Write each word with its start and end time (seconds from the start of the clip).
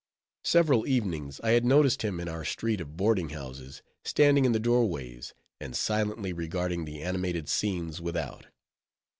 Several 0.45 0.87
evenings 0.87 1.39
I 1.41 1.51
had 1.51 1.63
noticed 1.63 2.01
him 2.01 2.19
in 2.19 2.27
our 2.27 2.43
street 2.43 2.81
of 2.81 2.97
boarding 2.97 3.29
houses, 3.29 3.83
standing 4.03 4.45
in 4.45 4.51
the 4.51 4.59
doorways, 4.59 5.35
and 5.59 5.75
silently 5.75 6.33
regarding 6.33 6.85
the 6.85 7.03
animated 7.03 7.47
scenes 7.47 8.01
without. 8.01 8.47